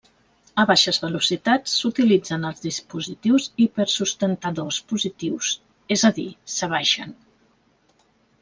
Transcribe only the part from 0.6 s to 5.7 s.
A baixes velocitats, s'utilitzen els dispositius hipersustentadors positius,